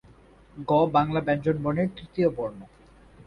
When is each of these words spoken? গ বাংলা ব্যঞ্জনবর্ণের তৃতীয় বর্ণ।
গ 0.67 0.71
বাংলা 0.87 1.19
ব্যঞ্জনবর্ণের 1.21 1.89
তৃতীয় 1.95 2.29
বর্ণ। 2.29 2.59